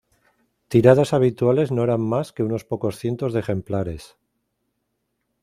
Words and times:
Tiradas 0.67 1.13
habituales 1.13 1.71
no 1.71 1.83
eran 1.83 2.01
más 2.01 2.33
que 2.33 2.41
unos 2.41 2.65
pocos 2.65 2.97
cientos 2.97 3.33
de 3.33 3.41
ejemplares. 3.41 4.17